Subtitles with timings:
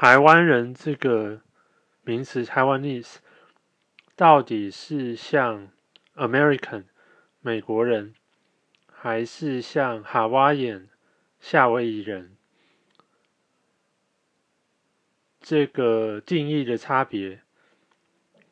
[0.00, 1.40] 台湾人这个
[2.04, 3.16] 名词 “Taiwanese”
[4.14, 5.72] 到底是像
[6.14, 6.84] American
[7.40, 8.14] 美国人，
[8.86, 10.86] 还是像 Hawaiian
[11.40, 12.36] 夏威夷人？
[15.40, 17.40] 这个定义的差别，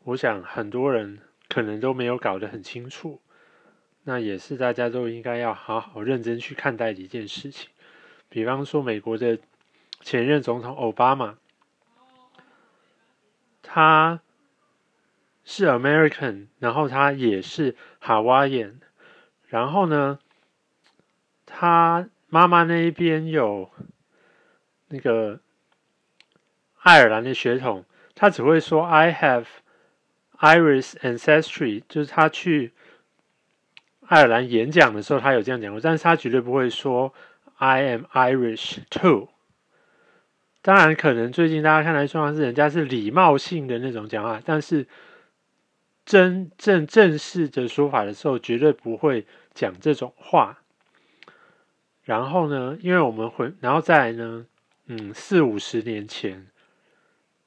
[0.03, 3.21] 我想很多人可能都没有搞得很清楚。
[4.03, 7.71] 那也是大家都应该要好好认真去看待的一件事情。
[8.29, 9.39] 比方说，美国的
[10.01, 11.37] 前任总统奥巴马，
[13.63, 14.21] 他
[15.45, 18.75] 是 American，然后他也是 Hawaiian，
[19.47, 20.19] 然后呢，
[21.45, 23.71] 他妈妈那一边有
[24.89, 25.41] 那个
[26.81, 29.47] 爱尔兰的血统，他只会说 I have
[30.39, 32.73] Irish ancestry，就是他去。
[34.09, 37.13] 爱尔兰演讲的时候，他有这样讲过，但是他绝对不会说
[37.57, 39.31] "I am Irish too"。
[40.67, 44.85] 当然，可能最近大家看来状况是人家是礼貌性的那种讲话，但是
[46.05, 50.59] 真正正式的说法的时候，绝对不会讲这种话。
[52.03, 54.45] 然后呢，因为我们回，然后再来呢，
[54.87, 56.49] 嗯，四五十年前，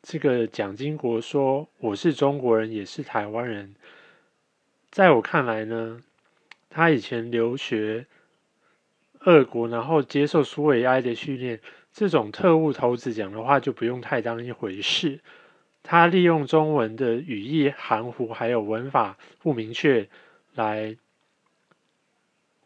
[0.02, 3.76] 这个蒋经国说我是中国人，也是台湾人，
[4.92, 6.02] 在我看来呢。
[6.70, 8.06] 他以前留学
[9.22, 11.60] 俄国，然后接受苏维埃的训练，
[11.92, 15.20] 这种特务头子讲的话就不用太当一回事。
[15.82, 20.10] 他利用中文的语义含糊，还有文法不明确，
[20.54, 20.98] 来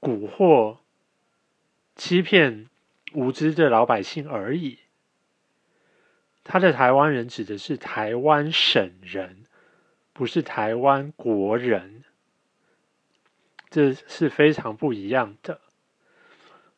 [0.01, 0.77] 蛊惑、
[1.95, 2.67] 欺骗
[3.13, 4.79] 无知的老百姓而已。
[6.43, 9.45] 他的台湾人指的是台湾省人，
[10.11, 12.03] 不是台湾国人。
[13.69, 15.61] 这是非常不一样的。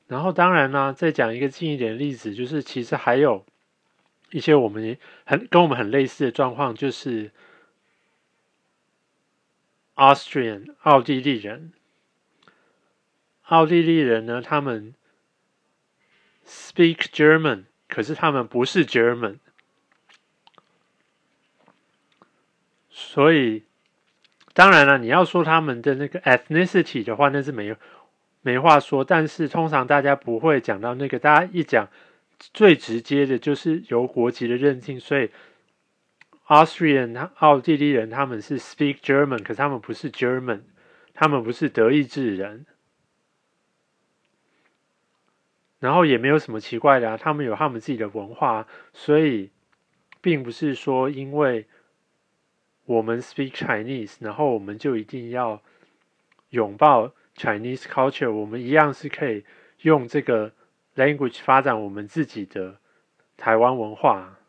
[0.07, 3.45] 然后，当然呢，再讲一个近一点的例子，就是其实还有
[4.31, 7.31] 一些我们很跟我们很类似的状况，就是
[9.95, 11.73] Austrian 奥地利人。
[13.43, 14.93] 奥地利人呢，他们
[16.47, 19.37] speak German，可是他们不是 German，
[22.89, 23.63] 所以。
[24.53, 27.75] 当然了，你要说他们的那个 ethnicity 的话，那是没有
[28.45, 29.03] 没话说。
[29.03, 31.89] 但是通常大家不会讲到那个，大家一讲
[32.37, 34.99] 最直接的就是由国籍的认定。
[34.99, 35.31] 所以
[36.45, 40.61] Austrian 奥地利人他们是 speak German，可是他们不是 German，
[41.15, 42.67] 他们不是德意志人。
[45.79, 49.49] 然后也没有什么奇怪的啊，他们有他们自己的文化，所以
[50.21, 51.65] 并不是说因为。
[52.87, 55.63] 我们 speak Chinese，然后我们就一定要
[56.51, 58.31] 拥抱 Chinese culture。
[58.31, 59.43] 我们一样是可以
[59.81, 60.51] 用这个
[60.95, 62.77] language 发展我们自己的
[63.37, 64.39] 台湾文化。